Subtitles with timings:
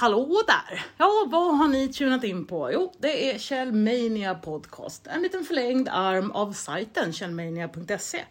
[0.00, 0.86] Hallå där!
[0.96, 2.72] Ja, vad har ni tunat in på?
[2.72, 8.24] Jo, det är Kjellmania Podcast, en liten förlängd arm av sajten kjellmania.se.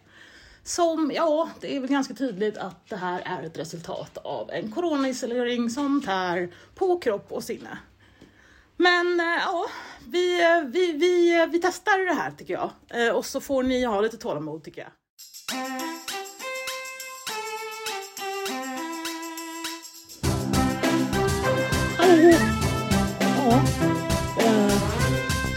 [0.62, 4.72] Som, ja, det är väl ganska tydligt att det här är ett resultat av en
[4.72, 7.78] coronaisolering som tär på kropp och sinne.
[8.76, 9.66] Men eh, ja,
[10.06, 12.70] vi, eh, vi, vi, eh, vi testar det här tycker jag.
[13.16, 14.90] Och så får ni ha lite tålamod tycker jag.
[22.18, 22.32] Hallå!
[23.20, 23.54] Ja,
[24.40, 24.68] eh,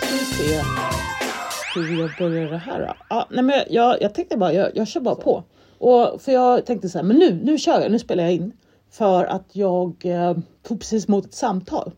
[0.02, 3.16] ska vi se hur jag börjar det här då.
[3.16, 5.44] Ah, nej men jag, jag tänkte bara, jag, jag kör bara på.
[5.78, 8.52] Och för jag tänkte så här, men nu, nu kör jag, nu spelar jag in.
[8.90, 11.92] För att jag eh, tog precis emot ett samtal.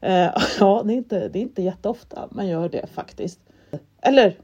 [0.00, 0.30] Eh,
[0.60, 3.40] ja, det är, inte, det är inte jätteofta man gör det faktiskt.
[4.02, 4.36] Eller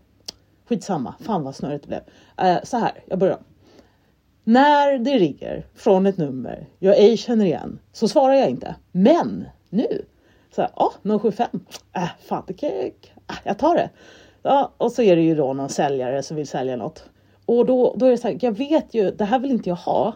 [0.69, 2.03] skitsamma, fan vad snurrigt det blev.
[2.49, 3.39] Eh, så här, jag börjar.
[4.45, 8.75] När det ringer från ett nummer jag ej känner igen så svarar jag inte.
[8.93, 10.05] Men nu,
[10.55, 11.49] så här, ja, 075,
[11.93, 13.91] äh, fan det kan jag, äh, jag tar det.
[14.43, 17.05] Ja, och så är det ju då någon säljare som vill sälja något.
[17.47, 19.77] Och då, då är det så här, jag vet ju, det här vill inte jag
[19.77, 20.15] ha.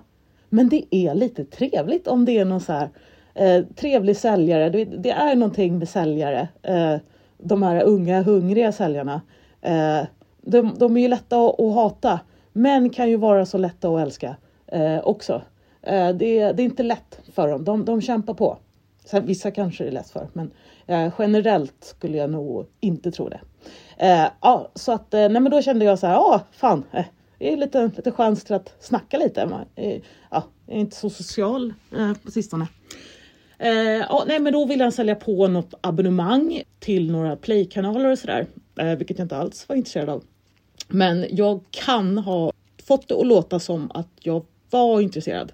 [0.48, 2.88] Men det är lite trevligt om det är någon så här
[3.34, 4.70] eh, trevlig säljare.
[4.70, 6.48] Det, det, är någonting med säljare.
[6.62, 6.96] Eh,
[7.38, 9.20] de här unga hungriga säljarna.
[9.62, 10.00] Eh,
[10.42, 12.20] de, de är ju lätta att, att hata
[12.56, 15.42] Män kan ju vara så lätta att älska eh, också.
[15.82, 17.64] Eh, det, det, är inte lätt för dem.
[17.64, 18.58] De, de kämpar på.
[19.04, 20.50] Sen, vissa kanske det är lätt för, men
[20.86, 23.40] eh, generellt skulle jag nog inte tro det.
[23.96, 27.04] Eh, ja, så att eh, nej, men då kände jag så här, ja, fan, eh,
[27.38, 29.46] det är lite, lite chans till att snacka lite.
[29.46, 32.66] Man, eh, ja, jag är inte så social eh, på sistone.
[33.58, 33.70] Eh,
[34.08, 38.46] ja, nej, men då ville han sälja på något abonnemang till några playkanaler och sådär,
[38.96, 40.22] vilket jag inte alls var intresserad av.
[40.88, 42.52] Men jag kan ha
[42.84, 45.52] fått det att låta som att jag var intresserad.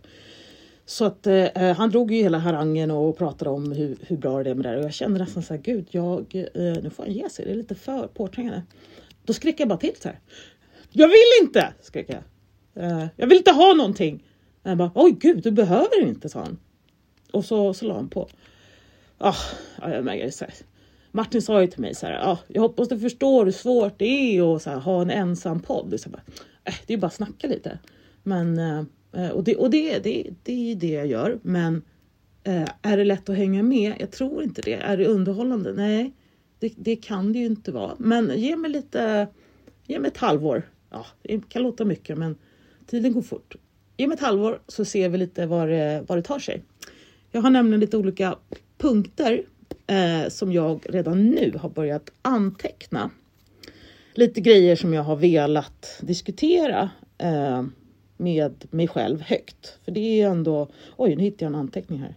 [0.87, 4.43] Så att eh, eh, han drog ju hela harangen och pratade om hur, hur bra
[4.43, 4.77] det är med det här.
[4.77, 7.51] Och jag kände nästan så här, gud, jag, eh, nu får han ge sig, det
[7.51, 8.63] är lite för påträngande.
[9.25, 10.21] Då skrek jag bara till så här.
[10.91, 11.73] Jag vill inte!
[11.81, 12.23] skrek jag.
[12.85, 14.25] Eh, jag vill inte ha någonting.
[14.65, 16.59] Han bara, oj gud, du behöver inte, sa han.
[17.33, 18.29] Och så, så la han på.
[19.19, 19.37] Ah,
[19.83, 20.55] jag märker så här.
[21.13, 24.05] Martin sa ju till mig så här, ah, jag hoppas du förstår hur svårt det
[24.39, 26.01] är att så här, ha en ensam podd.
[26.01, 26.23] Så bara,
[26.65, 27.79] eh, det är bara att snacka lite.
[28.23, 28.59] Men,
[29.13, 31.39] eh, och det, och det, det, det är det jag gör.
[31.43, 31.83] Men
[32.45, 33.95] eh, är det lätt att hänga med?
[33.99, 34.75] Jag tror inte det.
[34.75, 35.73] Är det underhållande?
[35.73, 36.13] Nej,
[36.59, 37.95] det, det kan det ju inte vara.
[37.99, 39.29] Men ge mig lite,
[39.87, 40.63] ge mig ett halvår.
[40.91, 42.37] Ja, det kan låta mycket, men
[42.87, 43.57] tiden går fort.
[43.97, 46.63] Ge mig ett halvår så ser vi lite var det, var det tar sig.
[47.31, 48.39] Jag har nämligen lite olika
[48.79, 49.43] punkter
[49.93, 53.11] eh, som jag redan nu har börjat anteckna.
[54.15, 57.63] Lite grejer som jag har velat diskutera eh,
[58.17, 59.79] med mig själv högt.
[59.85, 62.15] För det är ändå, oj nu hittade jag en anteckning här.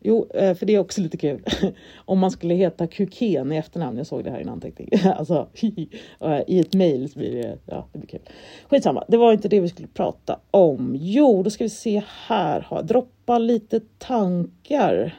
[0.00, 1.44] Jo, eh, för det är också lite kul.
[2.04, 4.88] Om man skulle heta Kuken i efternamn, jag såg det här i en anteckning.
[5.16, 5.48] alltså,
[6.46, 8.20] i ett mejl så blir det, ja, det blir kul.
[8.68, 10.96] Skitsamma, det var inte det vi skulle prata om.
[11.00, 15.14] Jo, då ska vi se här, droppa lite tankar.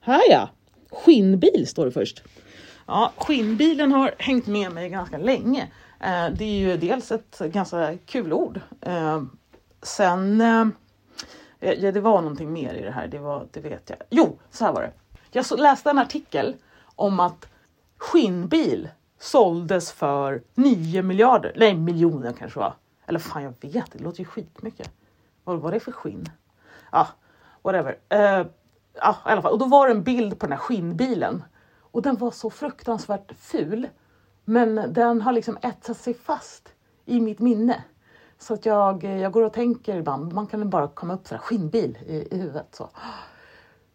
[0.00, 0.48] Här ja!
[0.90, 2.22] Skinnbil står det först.
[2.86, 5.62] Ja, skinnbilen har hängt med mig ganska länge.
[6.00, 8.60] Eh, det är ju dels ett ganska kul ord.
[8.80, 9.22] Eh,
[9.82, 10.66] sen, eh,
[11.60, 13.98] ja, det var någonting mer i det här, det, var, det vet jag.
[14.10, 14.92] Jo, så här var det.
[15.30, 17.48] Jag läste en artikel om att
[17.96, 18.88] skinnbil
[19.18, 22.74] såldes för 9 miljarder, nej miljoner kanske var.
[23.06, 24.90] Eller fan jag vet, det låter ju skitmycket.
[25.44, 26.30] Vad var det för skinn?
[26.92, 27.08] Ja,
[27.62, 28.46] whatever eh,
[29.00, 29.52] ja, i alla fall.
[29.52, 31.44] Och då var det en bild på den här skinnbilen.
[31.80, 33.88] Och den var så fruktansvärt ful.
[34.44, 37.84] Men den har liksom etsat sig fast i mitt minne.
[38.38, 41.42] Så att jag, jag går och tänker ibland, man kan bara komma upp så här
[41.42, 42.74] skinnbil i, i huvudet.
[42.74, 42.90] Så.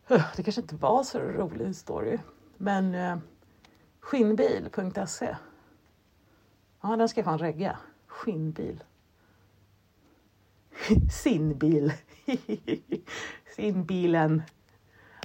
[0.07, 2.17] Det kanske inte var så rolig story.
[2.57, 3.17] Men eh,
[3.99, 5.35] skinnbil.se.
[6.81, 7.77] Ja, den ska jag fan regga.
[8.07, 8.83] Skinnbil.
[11.11, 11.93] Sinbil.
[13.55, 14.43] Sinbilen.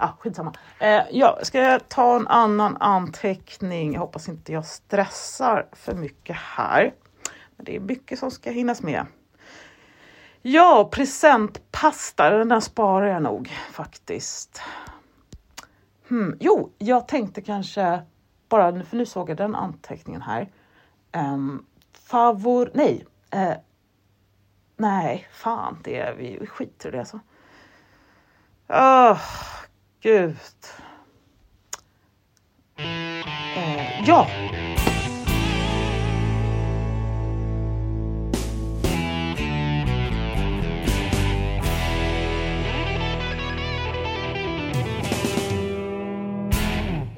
[0.01, 0.55] Ah, skitsamma.
[0.79, 3.93] Eh, ja, ska jag ta en annan anteckning?
[3.93, 6.95] Jag hoppas inte jag stressar för mycket här.
[7.56, 9.06] Men det är mycket som ska hinnas med.
[10.43, 14.62] Ja, presentpasta, den där sparar jag nog faktiskt.
[16.09, 16.37] Hmm.
[16.41, 18.03] Jo, jag tänkte kanske
[18.49, 20.53] bara, för nu såg jag den anteckningen här.
[21.12, 22.71] Um, favor...
[22.75, 23.06] Nej.
[23.35, 23.55] Uh,
[24.77, 27.21] nej, fan, det är vi skiter i det alltså.
[28.69, 29.19] Oh,
[30.00, 30.37] Gud.
[32.77, 34.27] Eh, ja.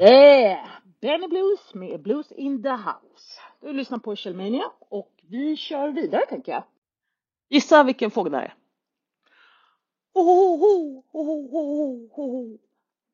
[0.00, 0.66] Yeah!
[1.00, 3.40] Benny Blues med Blues in the House.
[3.60, 6.64] Du lyssnar på Kjellmania och vi kör vidare tänker jag.
[7.48, 8.54] Gissa vilken fågel det är.
[10.14, 12.58] Ho, ho, ho, ho, ho, ho, ho,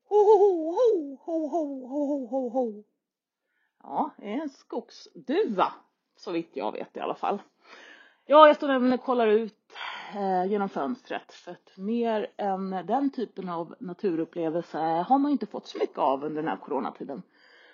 [0.09, 2.83] ho, ho, ho, ho, ho, ho, ho.
[3.83, 5.73] Ja, det är en skogsduva,
[6.15, 7.41] så vitt jag vet i alla fall.
[8.25, 9.73] Ja, jag står nämligen och kollar ut
[10.15, 15.67] eh, genom fönstret för att mer än den typen av naturupplevelse har man inte fått
[15.67, 17.21] så mycket av under den här coronatiden.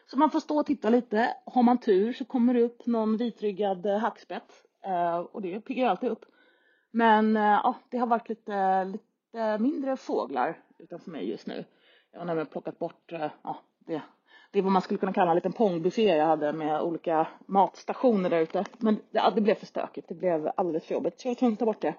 [0.05, 1.35] Så man får stå och titta lite.
[1.45, 5.89] Har man tur så kommer det upp någon vitryggad eh, hackspett eh, och det piggar
[5.89, 6.25] alltid upp.
[6.91, 11.65] Men eh, ja, det har varit lite, lite mindre fåglar utanför mig just nu.
[12.13, 14.01] Jag har nämligen plockat bort eh, ja, det
[14.53, 18.29] det är vad man skulle kunna kalla en liten pongbuffé jag hade med olika matstationer
[18.29, 18.65] där ute.
[18.77, 21.53] Men det, det blev för stökigt, det blev alldeles för jobbigt så jag var tvungen
[21.53, 21.95] att ta bort det.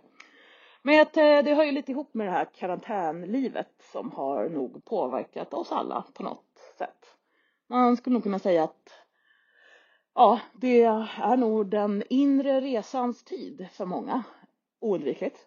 [0.82, 4.84] Men att, eh, det hör ju lite ihop med det här karantänlivet som har nog
[4.84, 7.16] påverkat oss alla på något sätt.
[7.68, 8.90] Man skulle nog kunna säga att
[10.14, 14.22] ja, det är nog den inre resans tid för många,
[14.80, 15.38] oundvikligt.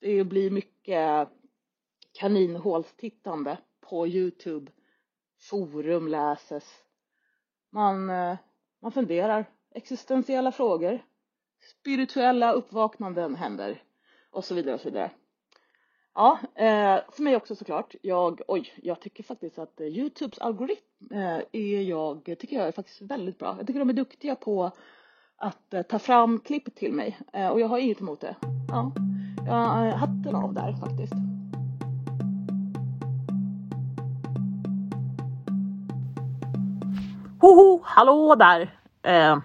[0.00, 1.28] Det blir mycket
[2.12, 3.58] kaninhålstittande
[3.90, 4.72] på Youtube
[5.50, 6.64] forum läses.
[7.72, 8.36] Man, eh,
[8.82, 9.44] man funderar,
[9.74, 11.04] existentiella frågor,
[11.80, 13.82] spirituella uppvaknanden händer
[14.30, 15.10] och så vidare och så vidare.
[16.14, 17.94] Ja, eh, för mig också såklart.
[18.02, 23.02] Jag, oj, jag tycker faktiskt att Youtubes algoritm eh, är jag, tycker jag är faktiskt
[23.02, 23.54] väldigt bra.
[23.58, 24.70] Jag tycker de är duktiga på
[25.36, 27.18] att ta fram klipp till mig
[27.52, 28.36] och jag har inget emot det.
[28.68, 28.92] Ja,
[29.46, 31.35] jag hatten av där faktiskt.
[37.40, 38.74] Hoho, hallå där!
[39.02, 39.38] Eh,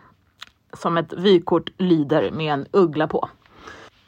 [0.73, 3.29] som ett vykort lyder med en uggla på.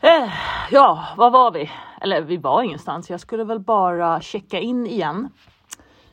[0.01, 0.31] Eh,
[0.71, 1.71] ja, var var vi?
[2.01, 3.09] Eller vi var ingenstans.
[3.09, 5.29] Jag skulle väl bara checka in igen.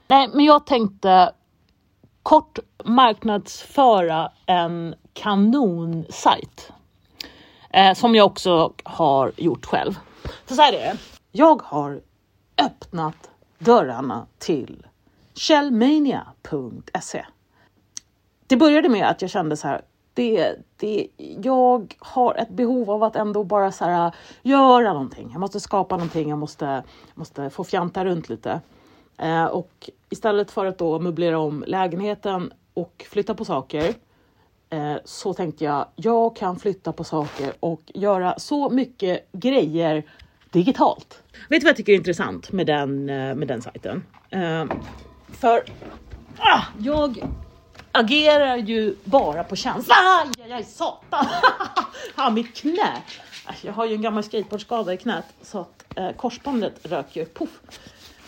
[0.09, 1.33] Nej, men jag tänkte
[2.23, 6.73] kort marknadsföra en kanonsajt.
[7.71, 9.99] Eh, som jag också har gjort själv.
[10.47, 10.97] För så här är det.
[11.33, 12.01] Jag har
[12.63, 14.87] öppnat dörrarna till
[15.35, 17.27] shellmania.se
[18.51, 19.81] det började med att jag kände så här,
[20.15, 21.07] det, det,
[21.43, 25.29] jag har ett behov av att ändå bara så här, göra någonting.
[25.33, 26.83] Jag måste skapa någonting, jag måste,
[27.15, 28.61] måste få fjanta runt lite.
[29.19, 33.95] Eh, och istället för att då möblera om lägenheten och flytta på saker
[34.71, 40.05] eh, så tänkte jag, jag kan flytta på saker och göra så mycket grejer
[40.51, 41.23] digitalt.
[41.49, 44.05] Vet du vad jag tycker är intressant med den, eh, med den sajten?
[44.31, 44.65] Eh,
[45.29, 45.63] för
[46.39, 47.23] ah, jag
[47.93, 49.95] agerar ju bara på känsla.
[49.95, 51.27] Aj, aj, aj, satan!
[52.17, 53.03] ha, mitt knä!
[53.49, 57.25] Äh, jag har ju en gammal skateboardskada i knät så att eh, korsbandet rök ju
[57.25, 57.61] poff.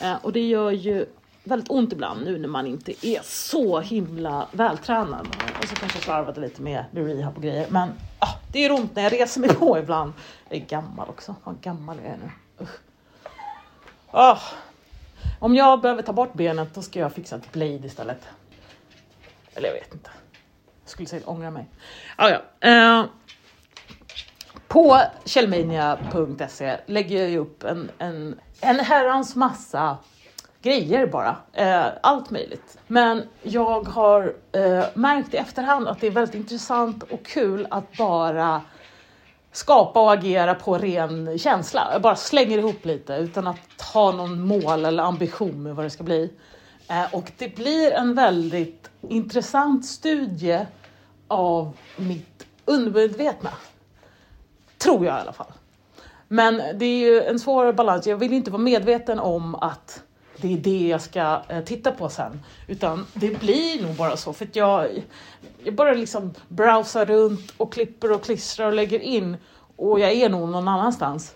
[0.00, 1.06] Eh, äh, och det gör ju
[1.44, 5.28] väldigt ont ibland nu när man inte är så himla vältränad.
[5.60, 7.66] Och så kanske jag slarvade lite med, med rehab och grejer.
[7.70, 7.88] Men
[8.18, 10.12] ah, det gör ont när jag reser mig på ibland.
[10.48, 11.34] Jag är gammal också.
[11.44, 12.66] Vad gammal är jag nu?
[14.10, 14.38] Ah.
[15.38, 18.20] Om jag behöver ta bort benet då ska jag fixa ett blade istället.
[19.54, 20.10] Eller jag vet inte.
[20.82, 21.68] Jag skulle säkert ångra mig.
[22.16, 22.68] Ah, ja.
[22.68, 23.04] Eh,
[24.68, 29.96] på källmania.se lägger jag ju upp en, en, en herrans massa
[30.62, 31.36] grejer bara.
[31.52, 32.78] Eh, allt möjligt.
[32.86, 37.96] Men jag har eh, märkt i efterhand att det är väldigt intressant och kul att
[37.96, 38.62] bara
[39.52, 41.88] skapa och agera på ren känsla.
[41.92, 45.90] Jag bara slänger ihop lite utan att ha någon mål eller ambition med vad det
[45.90, 46.32] ska bli.
[46.92, 50.58] Eh, och det blir en väldigt intressant studie
[51.28, 53.50] av mitt undermedvetna.
[54.78, 55.52] Tror jag i alla fall.
[56.28, 58.06] Men det är ju en svår balans.
[58.06, 60.02] Jag vill inte vara medveten om att
[60.36, 62.40] det är det jag ska eh, titta på sen.
[62.66, 65.02] Utan det blir nog bara så för att jag,
[65.64, 69.36] jag bara liksom browsar runt och klipper och klistrar och lägger in
[69.76, 71.34] och jag är nog någon annanstans.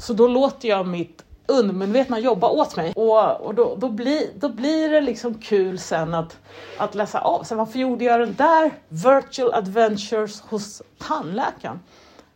[0.00, 2.92] Så då låter jag mitt undermedvetna jobba åt mig.
[2.96, 6.38] Och, och då, då, blir, då blir det liksom kul sen att,
[6.78, 7.42] att läsa av.
[7.42, 11.80] Sen varför gjorde jag den där virtual adventures hos tandläkaren?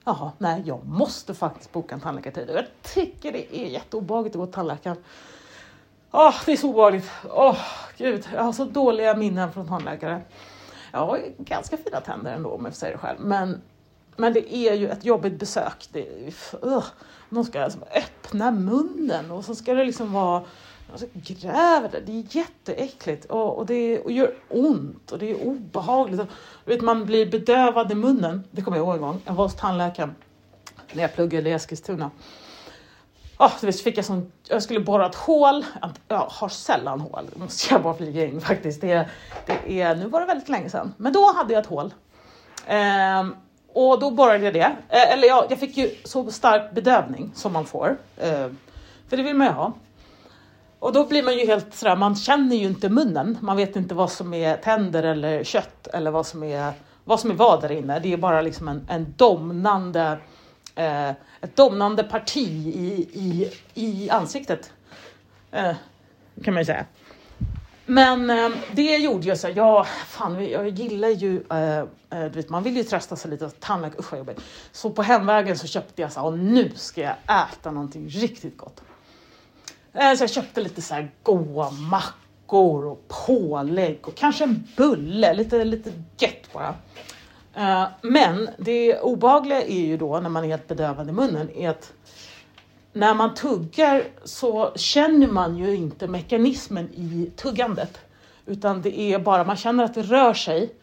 [0.05, 2.51] Jaha, nej, jag måste faktiskt boka en tandläkartid.
[2.55, 4.97] Jag tycker det är jätteobehagligt att gå till tandläkaren.
[6.11, 7.11] Åh, oh, det är så obehagligt.
[7.31, 7.59] Åh, oh,
[7.97, 10.21] gud, jag har så dåliga minnen från tandläkare.
[10.93, 13.21] Jag har ganska fina tänder ändå om jag får säga det själv.
[13.21, 13.63] Men,
[14.17, 15.89] men det är ju ett jobbigt besök.
[15.93, 16.07] Det,
[16.65, 16.85] uh,
[17.29, 20.43] någon ska liksom öppna munnen och så ska det liksom vara
[20.93, 22.01] Alltså, gräver det.
[22.01, 26.21] Det är jätteäckligt och, och det och gör ont och det är obehagligt.
[26.21, 26.27] Och,
[26.65, 28.45] vet, man blir bedövad i munnen.
[28.51, 29.21] Det kommer jag ihåg en gång.
[29.25, 30.15] Jag var hos tandläkaren
[30.93, 32.11] när jag pluggade i Eskilstuna.
[33.39, 35.65] Oh, så fick jag, sån, jag skulle borra ett hål,
[36.09, 38.81] jag har sällan hål, det måste jag bara flyga in faktiskt.
[38.81, 39.09] Det,
[39.47, 41.95] det är, nu var det väldigt länge sedan, men då hade jag ett hål.
[42.67, 43.37] Ehm,
[43.75, 44.77] och då borrade jag det.
[44.89, 47.97] Eh, eller ja, jag fick ju så stark bedövning som man får.
[48.17, 48.49] Eh,
[49.09, 49.73] för det vill man ju ha.
[50.79, 53.39] Och då blir man ju helt sådär, man känner ju inte munnen.
[53.41, 56.73] Man vet inte vad som är tänder eller kött eller vad som är
[57.05, 57.99] vad, som är vad där inne.
[57.99, 60.19] Det är bara liksom en, en domnande,
[60.75, 64.73] eh, ett domnande parti i, i, i ansiktet.
[65.51, 65.75] Eh,
[66.45, 66.85] kan man ju säga.
[67.87, 72.29] Men eh, det gjorde jag så här, ja, fan, jag gillar ju, eh, eh, du
[72.29, 74.41] vet, man vill ju trösta sig lite, tandläkare, usch vad jobbigt.
[74.73, 77.15] Så på hemvägen så köpte jag så här, och nu ska jag
[77.53, 78.83] äta någonting riktigt gott.
[79.93, 85.35] Eh, så jag köpte lite så här goa mackor och pålägg och kanske en bulle,
[85.35, 86.75] lite, lite gött bara.
[87.55, 91.71] Eh, men det obehagliga är ju då när man är helt bedövad i munnen är
[91.71, 91.93] att
[92.93, 97.99] när man tuggar så känner man ju inte mekanismen i tuggandet.
[98.47, 100.75] Utan det är bara, man känner att det rör sig.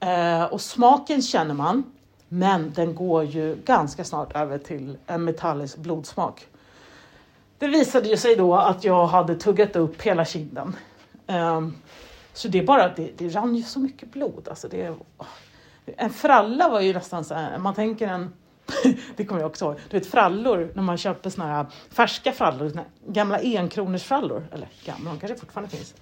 [0.00, 1.84] Eh, och smaken känner man.
[2.28, 6.46] Men den går ju ganska snart över till en metallisk blodsmak.
[7.58, 10.76] Det visade ju sig då att jag hade tuggat upp hela kinden.
[11.26, 11.68] Eh,
[12.32, 14.48] så det är bara, det, det rann ju så mycket blod.
[14.48, 14.94] Alltså det,
[15.86, 18.32] en fralla var ju nästan så här, man tänker en
[19.16, 19.76] det kommer jag också ihåg.
[19.90, 24.46] Du vet frallor, när man köper såna här färska frallor, såna gamla enkronorsfrallor.
[24.52, 25.94] Eller gamla, de kanske fortfarande finns.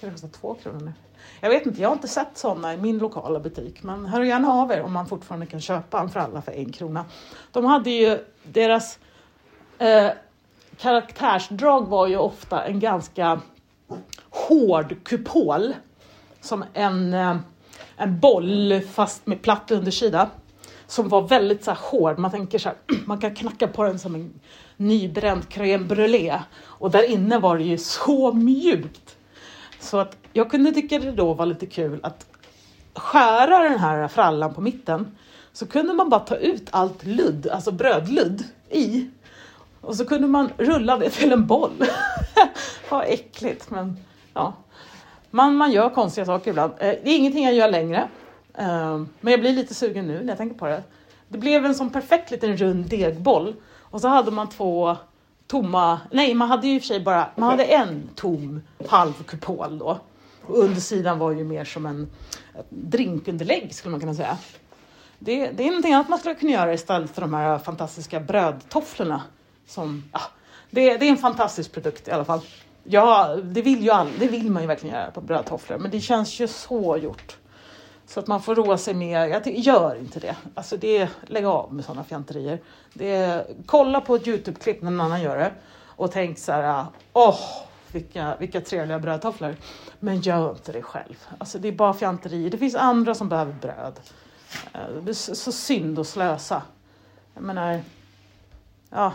[0.00, 0.92] Kan det kosta två kronor nu?
[1.40, 3.82] Jag vet inte, jag har inte sett sådana i min lokala butik.
[3.82, 7.04] Men hör gärna av er om man fortfarande kan köpa en fralla för en krona.
[7.52, 8.98] De hade ju, deras
[9.78, 10.10] eh,
[10.78, 13.40] karaktärsdrag var ju ofta en ganska
[14.30, 15.74] hård kupol.
[16.40, 17.36] Som en, eh,
[17.96, 20.30] en boll fast med platt undersida
[20.86, 22.18] som var väldigt så här, hård.
[22.18, 24.40] Man tänker så här, man kan knacka på den som en
[24.76, 26.38] nybränd crème brûlée.
[26.64, 29.16] Och där inne var det ju så mjukt.
[29.80, 32.26] Så att jag kunde tycka det då var lite kul att
[32.94, 35.16] skära den här frallan på mitten.
[35.52, 39.10] Så kunde man bara ta ut allt ludd, alltså brödludd, i.
[39.80, 41.84] Och så kunde man rulla det till en boll.
[42.90, 43.96] Vad äckligt, men
[44.34, 44.52] ja.
[45.30, 46.72] Man, man gör konstiga saker ibland.
[46.72, 48.08] Eh, det är ingenting jag gör längre.
[48.58, 50.82] Um, men jag blir lite sugen nu när jag tänker på det.
[51.28, 54.96] Det blev en sån perfekt liten rund degboll och så hade man två
[55.46, 59.12] tomma, nej man hade ju i och för sig bara, man hade en tom halv
[59.12, 59.98] kupol då.
[60.46, 62.10] Och undersidan var ju mer som en
[62.68, 64.38] drinkunderlägg skulle man kunna säga.
[65.18, 69.22] Det, det är någonting annat man skulle kunna göra istället för de här fantastiska brödtofflorna.
[69.66, 70.20] Som, ja,
[70.70, 72.40] det, det är en fantastisk produkt i alla fall.
[72.84, 76.00] Ja, det vill, ju all, det vill man ju verkligen göra på brödtofflor, men det
[76.00, 77.36] känns ju så gjort.
[78.06, 80.36] Så att man får roa sig med, jag gör inte det.
[80.54, 82.60] Alltså det, lägg av med sådana fjanterier.
[82.92, 85.52] Det, kolla på ett Youtube-klipp när någon annan gör det
[85.86, 87.38] och tänk så här, åh, oh,
[87.92, 89.56] vilka, vilka trevliga brödtofflor.
[90.00, 91.26] Men gör inte det själv.
[91.38, 92.50] Alltså det är bara fjanterier.
[92.50, 94.00] Det finns andra som behöver bröd.
[94.72, 96.62] Eh, det är så synd att slösa.
[97.34, 97.80] Jag menar,
[98.90, 99.12] ja,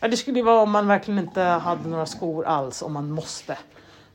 [0.00, 3.58] det skulle ju vara om man verkligen inte hade några skor alls, om man måste.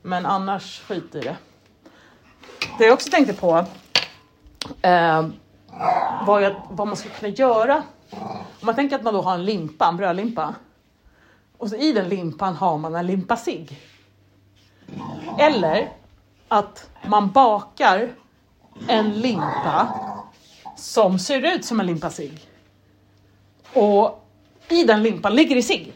[0.02, 1.36] Men annars, skit i det.
[2.78, 3.64] Det jag också tänkte på
[4.82, 5.28] eh,
[6.26, 7.82] vad, jag, vad, man skulle kunna göra.
[8.10, 10.54] Om man tänker att man då har en limpa, en brödlimpa.
[11.58, 13.80] Och så i den limpan har man en limpa cigg.
[15.38, 15.92] Eller
[16.48, 18.14] att man bakar
[18.88, 19.88] en limpa
[20.76, 22.48] som ser ut som en limpa cigg.
[23.74, 24.26] Och
[24.68, 25.92] i den limpan ligger det cigg.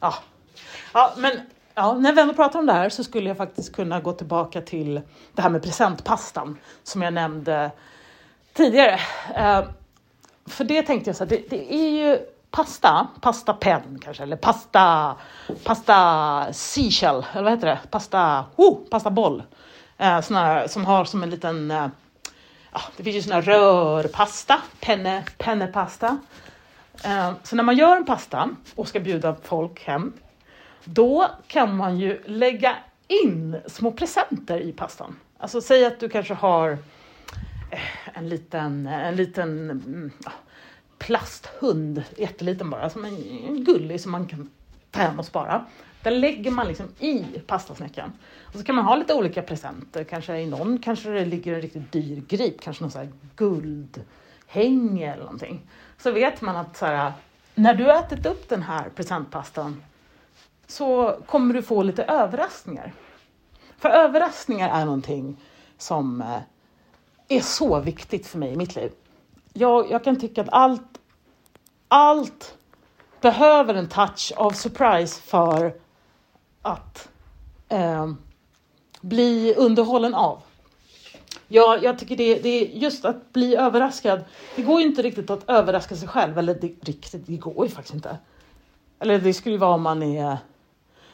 [0.00, 0.14] Ja.
[0.92, 1.40] ja, men
[1.74, 4.60] Ja, när vi ändå pratar om det här så skulle jag faktiskt kunna gå tillbaka
[4.60, 5.00] till
[5.32, 7.70] det här med presentpastan som jag nämnde
[8.52, 9.00] tidigare.
[9.34, 9.62] Eh,
[10.46, 12.18] för det tänkte jag så här, det, det, är ju
[12.50, 15.16] pasta, pasta pen kanske, eller pasta,
[15.64, 17.80] pasta seashell, eller vad heter det?
[17.90, 19.42] Pasta, oh, pasta boll.
[19.98, 21.86] Eh, såna här, som har som en liten, eh,
[22.72, 26.18] ja, det finns ju sådana här rörpasta, penne, pennepasta.
[27.04, 30.12] Eh, så när man gör en pasta och ska bjuda folk hem
[30.84, 35.16] då kan man ju lägga in små presenter i pastan.
[35.38, 36.70] Alltså säg att du kanske har
[37.70, 40.10] eh, en liten, eh, en liten mm,
[40.98, 44.50] plasthund, jätteliten bara, som en gullig som man kan
[44.90, 45.64] ta hem och spara.
[46.02, 48.12] Den lägger man liksom i pastasnäckan.
[48.42, 50.04] Och så kan man ha lite olika presenter.
[50.04, 55.12] Kanske i någon kanske det ligger en riktigt dyr grip, kanske någon så här guldhänge
[55.12, 55.60] eller någonting.
[55.98, 57.12] Så vet man att så här,
[57.54, 59.82] när du har ätit upp den här presentpastan
[60.70, 62.92] så kommer du få lite överraskningar.
[63.78, 65.36] För överraskningar är någonting
[65.78, 66.38] som eh,
[67.28, 68.92] är så viktigt för mig i mitt liv.
[69.52, 71.00] Jag, jag kan tycka att allt,
[71.88, 72.58] allt
[73.20, 75.74] behöver en touch av surprise för
[76.62, 77.08] att
[77.68, 78.12] eh,
[79.00, 80.42] bli underhållen av.
[81.48, 84.24] Ja, jag tycker det, det är just att bli överraskad.
[84.56, 87.72] Det går ju inte riktigt att överraska sig själv, eller det, riktigt, det går ju
[87.72, 88.18] faktiskt inte.
[88.98, 90.38] Eller det skulle ju vara om man är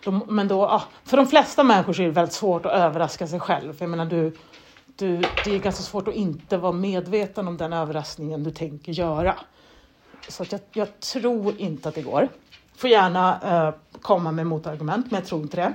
[0.06, 3.26] de, men då, ah, för de flesta människor så är det väldigt svårt att överraska
[3.26, 3.72] sig själv.
[3.72, 4.36] För jag menar, du,
[4.96, 9.34] du, det är ganska svårt att inte vara medveten om den överraskningen du tänker göra.
[10.28, 12.28] Så att jag, jag tror inte att det går.
[12.76, 15.72] Får gärna eh, komma med motargument, men jag tror inte det.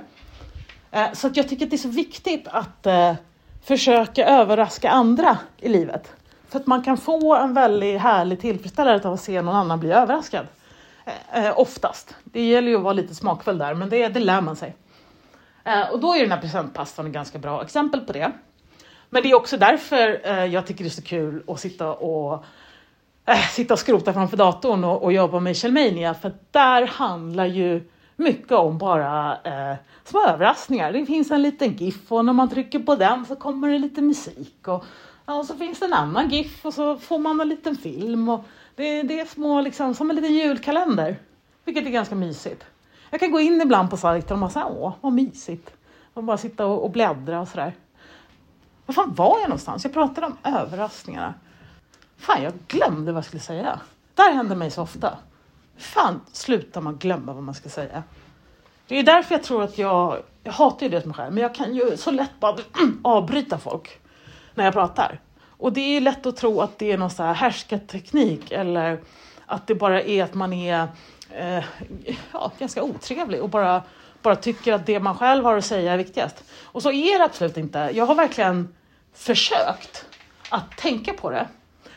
[0.98, 3.14] Eh, så att jag tycker att det är så viktigt att eh,
[3.62, 6.12] försöka överraska andra i livet.
[6.48, 9.92] För att man kan få en väldigt härlig tillfredsställelse av att se någon annan bli
[9.92, 10.46] överraskad.
[11.34, 12.16] Eh, oftast.
[12.24, 14.76] Det gäller ju att vara lite smakfull där, men det, det lär man sig.
[15.64, 18.32] Eh, och då är den här presentpastan ett ganska bra exempel på det.
[19.10, 22.44] Men det är också därför eh, jag tycker det är så kul att sitta och
[23.26, 27.88] eh, sitta och skrota framför datorn och, och jobba med Chelmania för där handlar ju
[28.16, 30.92] mycket om bara eh, små överraskningar.
[30.92, 34.02] Det finns en liten GIF och när man trycker på den så kommer det lite
[34.02, 34.84] musik och,
[35.24, 38.28] och så finns det en annan GIF och så får man en liten film.
[38.28, 38.44] Och
[38.74, 41.16] det, det är små, liksom, som en liten julkalender,
[41.64, 42.64] vilket är ganska mysigt.
[43.10, 45.70] Jag kan gå in ibland på sajten och bara säga, åh vad mysigt.
[46.14, 47.74] Och bara sitta och, och bläddra och sådär.
[48.86, 49.84] Var fan var jag någonstans?
[49.84, 51.34] Jag pratade om överraskningarna.
[52.18, 53.80] Fan, jag glömde vad jag skulle säga.
[54.14, 55.18] Det här händer mig så ofta.
[55.76, 58.02] Fan, slutar man glömma vad man ska säga.
[58.86, 61.54] Det är därför jag tror att jag, jag hatar ju det som sker, men jag
[61.54, 62.56] kan ju så lätt bara
[63.02, 64.00] avbryta folk
[64.54, 65.20] när jag pratar.
[65.62, 69.00] Och det är lätt att tro att det är någon så här härskarteknik eller
[69.46, 70.88] att det bara är att man är
[71.30, 71.64] eh,
[72.32, 73.82] ja, ganska otrevlig och bara,
[74.22, 76.44] bara tycker att det man själv har att säga är viktigast.
[76.62, 77.90] Och så är det absolut inte.
[77.94, 78.74] Jag har verkligen
[79.14, 80.06] försökt
[80.50, 81.48] att tänka på det.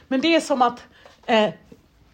[0.07, 0.83] Men det är som att
[1.25, 1.49] eh,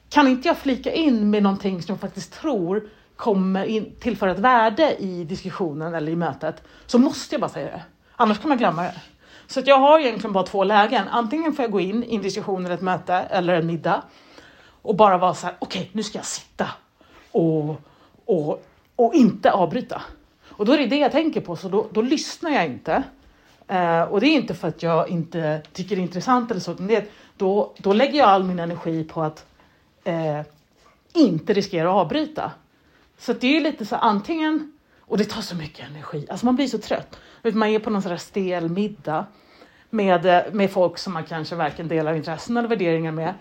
[0.10, 4.40] kan inte jag flika in med någonting som jag faktiskt tror kommer in, tillföra ett
[4.40, 7.84] värde i diskussionen eller i mötet så måste jag bara säga det.
[8.16, 8.96] Annars kan man glömma det.
[9.52, 11.08] Så att jag har egentligen bara två lägen.
[11.08, 14.04] Antingen får jag gå in i en diskussion eller ett möte eller en middag
[14.82, 16.68] och bara vara så här, okej, okay, nu ska jag sitta
[17.32, 17.82] och,
[18.26, 20.02] och, och inte avbryta.
[20.50, 23.04] Och då är det det jag tänker på, så då, då lyssnar jag inte.
[23.68, 26.72] Eh, och det är inte för att jag inte tycker det är intressant eller så,
[26.72, 29.46] utan det, då, då lägger jag all min energi på att
[30.04, 30.42] eh,
[31.14, 32.52] inte riskera att avbryta.
[33.18, 36.56] Så det är lite så här antingen, och det tar så mycket energi, alltså man
[36.56, 37.20] blir så trött.
[37.44, 39.26] Man är på någon sån här stel middag
[39.92, 43.34] med, eh, med folk som man kanske varken delar intressen eller värderingar med.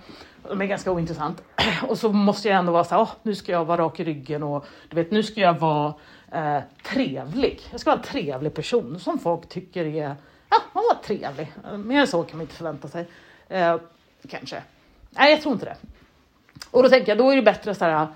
[0.48, 1.42] De är ganska ointressant.
[1.88, 4.04] Och så måste jag ändå vara så här, oh, nu ska jag vara rak i
[4.04, 5.94] ryggen och du vet, nu ska jag vara
[6.32, 7.60] eh, trevlig.
[7.70, 10.16] Jag ska vara en trevlig person som folk tycker är,
[10.50, 11.52] ja, man var trevlig.
[11.76, 13.08] Mer än så kan man inte förvänta sig.
[13.48, 13.76] Eh,
[14.28, 14.62] kanske.
[15.10, 15.76] Nej, jag tror inte det.
[16.70, 18.06] Och då tänker jag, då är det bättre så här,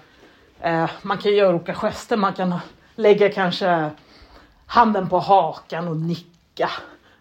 [0.60, 2.54] eh, man kan göra olika gester, man kan
[2.94, 3.90] lägga kanske
[4.66, 6.70] handen på hakan och nicka.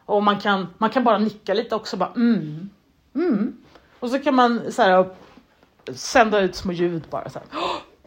[0.06, 2.70] Och man kan, man kan bara nicka lite också, bara mm,
[3.16, 3.58] mm.
[4.00, 5.10] Och så kan man så här,
[5.94, 7.60] sända ut små ljud bara så här.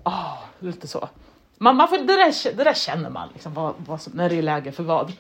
[0.05, 1.09] Oh, lite så.
[1.59, 4.39] Man, man får, det, där, det där känner man liksom, vad, vad som, när det
[4.39, 5.13] är läge för vad.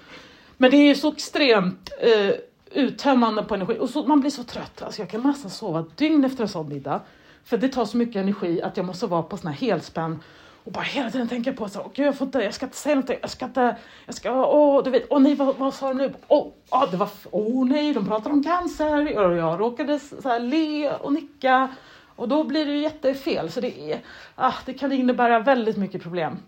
[0.56, 2.34] Men det är ju så extremt eh,
[2.70, 4.82] uttömmande på energi och så, man blir så trött.
[4.82, 7.00] Alltså jag kan nästan sova dygn efter en sån middag.
[7.44, 10.22] För det tar så mycket energi att jag måste vara på sån här helspänn
[10.66, 12.94] och bara hela tiden tänka på så, gud jag får inte, jag ska inte säga
[12.94, 13.76] någonting, jag ska inte,
[14.06, 16.14] jag ska, åh du vet, åh nej vad, vad sa de nu?
[16.28, 20.40] Åh, åh det var, åh nej de pratar om cancer och jag råkade så här,
[20.40, 21.68] le och nicka
[22.16, 24.00] och då blir det ju jättefel så det, är,
[24.34, 26.38] ah, det kan innebära väldigt mycket problem.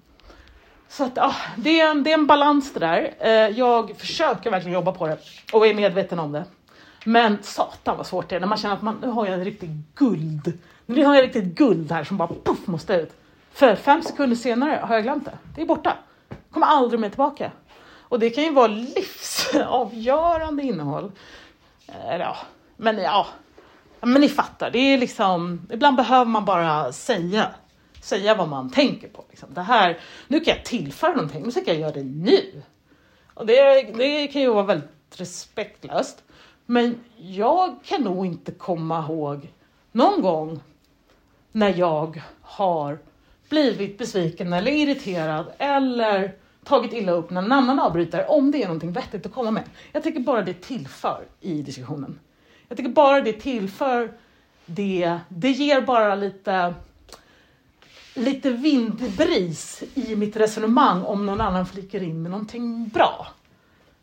[0.89, 3.15] Så att, ah, det, är en, det är en balans det där.
[3.19, 5.19] Eh, jag försöker verkligen jobba på det
[5.53, 6.45] och är medveten om det.
[7.05, 9.45] Men satan vad svårt det är när man känner att man, nu har jag en
[9.45, 13.18] riktig guld, nu har jag riktigt guld här som bara puff måste ut.
[13.59, 15.39] För fem sekunder senare har jag glömt det.
[15.55, 15.97] Det är borta.
[16.51, 17.53] Kommer aldrig mer tillbaka.
[18.01, 21.13] Och det kan ju vara livsavgörande innehåll.
[22.09, 22.37] Eller ja,
[22.77, 23.27] men ja,
[24.01, 24.71] men ni fattar.
[24.71, 27.51] Det är liksom, ibland behöver man bara säga,
[28.03, 29.25] säga vad man tänker på.
[29.31, 29.55] Liksom.
[29.55, 32.63] Det här, nu kan jag tillföra någonting, men så kan jag göra det nu.
[33.35, 34.91] Och det, det kan ju vara väldigt
[35.21, 36.23] respektlöst.
[36.67, 39.53] Men jag kan nog inte komma ihåg
[39.93, 40.61] någon gång
[41.53, 42.99] när jag har
[43.49, 46.33] blivit besviken eller irriterad eller
[46.65, 49.65] tagit illa upp när en annan avbryter om det är någonting vettigt att komma med.
[49.93, 52.19] Jag tycker bara det tillför i diskussionen.
[52.69, 54.13] Jag tycker bara det tillför
[54.67, 56.75] det, det ger bara lite
[58.15, 63.27] lite vindbris i mitt resonemang om någon annan flikar in med någonting bra.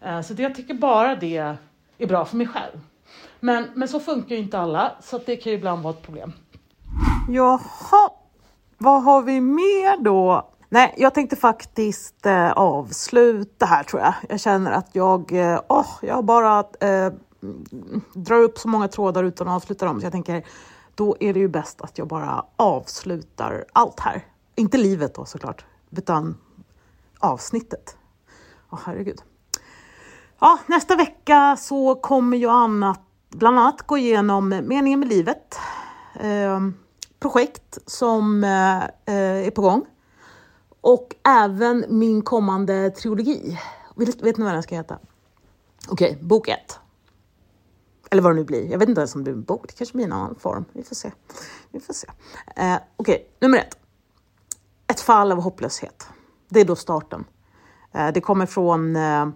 [0.01, 1.57] Eh, så det, jag tycker bara det
[1.97, 2.79] är bra för mig själv.
[3.39, 6.33] Men, men så funkar ju inte alla, så det kan ju ibland vara ett problem.
[7.29, 8.09] Jaha,
[8.77, 10.49] vad har vi mer då?
[10.69, 14.13] Nej, jag tänkte faktiskt eh, avsluta här tror jag.
[14.29, 17.13] Jag känner att jag, eh, oh, jag bara eh,
[18.13, 19.99] drar upp så många trådar utan att avsluta dem.
[19.99, 20.45] Så jag tänker,
[20.95, 24.25] då är det ju bäst att jag bara avslutar allt här.
[24.55, 26.37] Inte livet då såklart, utan
[27.19, 27.97] avsnittet.
[28.69, 29.21] Åh oh, herregud.
[30.39, 35.59] Ja, nästa vecka så kommer jag annat, bland annat gå igenom meningen med livet.
[36.19, 36.59] Eh,
[37.25, 38.83] projekt som eh,
[39.45, 39.85] är på gång.
[40.81, 43.59] Och även min kommande trilogi.
[43.95, 44.99] Vet, vet ni vad den ska heta?
[45.89, 46.79] Okej, okay, bok ett.
[48.11, 48.71] Eller vad det nu blir.
[48.71, 49.67] Jag vet inte ens om det blir en bok.
[49.67, 50.65] Det kanske blir en annan form.
[50.73, 51.11] Vi får se.
[51.71, 52.07] Vi får se.
[52.55, 53.77] Eh, Okej, okay, nummer ett.
[54.87, 56.07] Ett fall av hopplöshet.
[56.49, 57.25] Det är då starten.
[57.91, 59.27] Eh, det kommer från eh,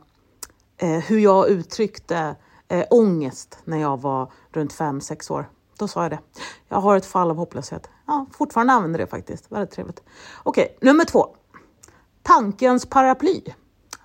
[0.78, 2.36] eh hur jag uttryckte
[2.68, 5.50] eh, ångest när jag var runt fem sex år.
[5.80, 6.20] Då sa jag det.
[6.68, 7.90] Jag har ett fall av hopplöshet.
[8.08, 9.52] Ja, fortfarande använder det faktiskt.
[9.52, 10.04] Väldigt trevligt.
[10.44, 11.36] Okej, nummer två.
[12.24, 13.42] Tankens paraply.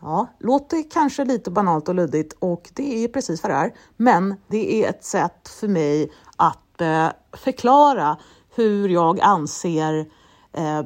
[0.00, 3.74] Ja, låter kanske lite banalt och luddigt och det är precis vad det är.
[3.96, 8.16] Men det är ett sätt för mig att eh, förklara
[8.54, 10.06] hur jag anser
[10.52, 10.82] eh,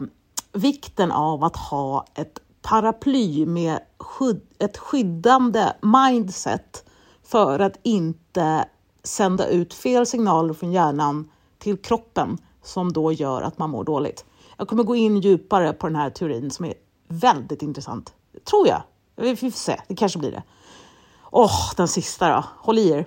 [0.52, 6.84] vikten av att ha ett paraply med skydd, ett skyddande mindset
[7.22, 8.68] för att inte
[9.08, 14.24] sända ut fel signaler från hjärnan till kroppen som då gör att man mår dåligt.
[14.56, 16.74] Jag kommer gå in djupare på den här teorin som är
[17.08, 18.12] väldigt intressant.
[18.50, 18.82] Tror jag.
[19.16, 20.42] Vi får se, det kanske blir det.
[21.30, 22.44] Åh, oh, den sista då.
[22.56, 23.06] Håll i er.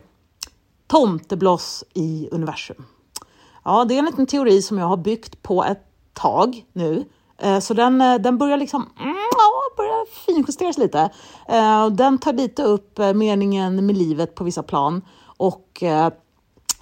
[0.87, 2.85] Tomtebloss i universum.
[3.63, 5.83] Ja, det är en liten teori som jag har byggt på ett
[6.13, 7.05] tag nu.
[7.37, 11.09] Eh, så den, eh, den börjar liksom mm, ja, börjar finjusteras lite.
[11.47, 15.01] Eh, den tar lite upp meningen med livet på vissa plan
[15.41, 16.13] och eh,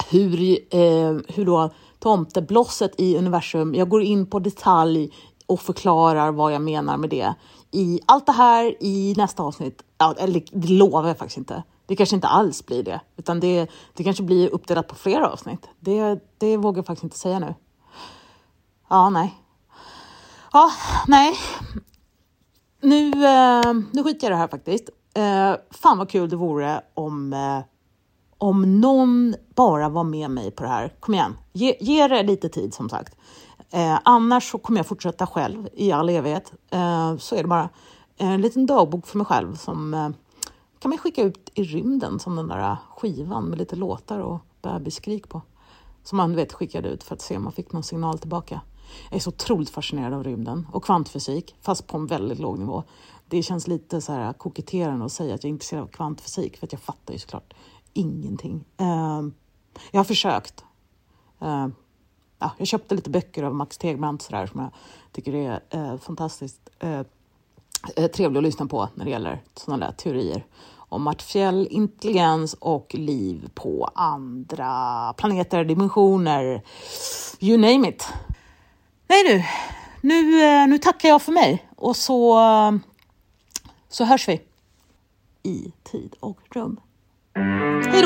[0.10, 1.69] hur, eh, hur då
[2.00, 5.13] tomteblosset i universum, jag går in på detalj
[5.45, 7.34] och förklarar vad jag menar med det.
[7.72, 11.63] I allt det här i nästa avsnitt, ja, eller det lovar jag faktiskt inte.
[11.86, 15.69] Det kanske inte alls blir det, utan det, det kanske blir uppdelat på flera avsnitt.
[15.80, 17.56] Det, det vågar jag faktiskt inte säga nu.
[18.89, 19.34] Ja, nej.
[20.54, 20.72] Ja,
[21.08, 21.36] nej.
[22.82, 24.89] Nu, eh, nu skiter jag i det här faktiskt.
[25.13, 27.60] Eh, fan vad kul det vore om, eh,
[28.39, 30.93] om någon bara var med mig på det här.
[30.99, 33.15] Kom igen, ge, ge det lite tid som sagt.
[33.71, 36.54] Eh, annars så kommer jag fortsätta själv i all evighet.
[36.69, 37.69] Eh, så är det bara.
[38.17, 40.10] Eh, en liten dagbok för mig själv som eh,
[40.80, 45.30] kan man skicka ut i rymden som den där skivan med lite låtar och bebisskrik
[45.30, 45.41] på.
[46.04, 48.62] Som man vet skickade ut för att se om man fick någon signal tillbaka.
[49.10, 52.84] Jag är så otroligt fascinerad av rymden och kvantfysik, fast på en väldigt låg nivå.
[53.28, 56.67] Det känns lite så här koketterande att säga att jag är intresserad av kvantfysik, för
[56.67, 57.54] att jag fattar ju såklart
[57.93, 58.65] ingenting.
[58.82, 59.30] Uh,
[59.91, 60.63] jag har försökt.
[61.41, 61.67] Uh,
[62.39, 64.71] ja, jag köpte lite böcker av Max Tegbrant sådär, som jag
[65.12, 67.06] tycker är uh, fantastiskt eh, eh,
[67.99, 72.95] uh, trevlig att lyssna på när det gäller sådana där teorier om artificiell intelligens och
[72.95, 76.62] liv på andra planeter, dimensioner,
[77.39, 78.08] you name it.
[79.08, 79.43] Nej du,
[80.08, 80.23] nu,
[80.67, 82.39] nu tackar jag för mig och så,
[83.89, 84.41] så hörs vi
[85.43, 86.80] i tid och rum.
[87.39, 87.98] Hey!